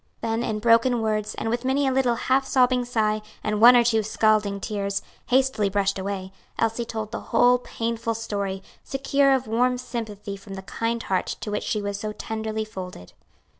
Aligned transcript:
Then, 0.21 0.41
in 0.41 0.57
broken 0.57 0.99
words, 1.03 1.35
and 1.35 1.47
with 1.47 1.63
many 1.63 1.85
a 1.85 1.91
little 1.91 2.15
half 2.15 2.43
sobbing 2.47 2.85
sigh 2.85 3.21
and 3.43 3.61
one 3.61 3.75
or 3.75 3.83
two 3.83 4.01
scalding 4.01 4.59
tears, 4.59 5.03
hastily 5.27 5.69
brushed 5.69 5.99
away, 5.99 6.31
Elsie 6.57 6.85
told 6.85 7.11
the 7.11 7.19
whole 7.29 7.59
painful 7.59 8.15
story, 8.15 8.63
secure 8.83 9.31
of 9.31 9.45
warm 9.45 9.77
sympathy 9.77 10.35
from 10.35 10.55
the 10.55 10.63
kind 10.63 11.03
heart 11.03 11.27
to 11.41 11.51
which 11.51 11.61
she 11.61 11.83
was 11.83 11.99
so 11.99 12.13
tenderly 12.13 12.65
folded. 12.65 13.13